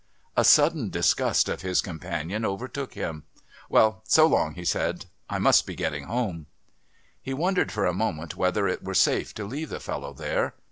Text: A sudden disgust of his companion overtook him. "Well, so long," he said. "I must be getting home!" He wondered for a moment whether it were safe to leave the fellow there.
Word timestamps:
A 0.35 0.43
sudden 0.43 0.89
disgust 0.89 1.47
of 1.47 1.61
his 1.61 1.79
companion 1.79 2.43
overtook 2.43 2.95
him. 2.95 3.23
"Well, 3.69 4.01
so 4.07 4.25
long," 4.25 4.55
he 4.55 4.65
said. 4.65 5.05
"I 5.29 5.37
must 5.37 5.67
be 5.67 5.75
getting 5.75 6.05
home!" 6.05 6.47
He 7.21 7.35
wondered 7.35 7.71
for 7.71 7.85
a 7.85 7.93
moment 7.93 8.35
whether 8.35 8.67
it 8.67 8.83
were 8.83 8.95
safe 8.95 9.31
to 9.35 9.45
leave 9.45 9.69
the 9.69 9.79
fellow 9.79 10.11
there. 10.13 10.55